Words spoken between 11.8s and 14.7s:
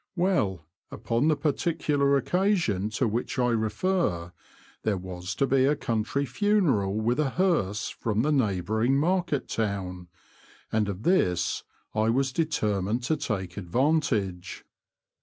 I was determined to take advantage.